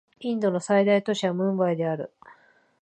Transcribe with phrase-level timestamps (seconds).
[0.19, 2.11] インドの最大都市はムンバイである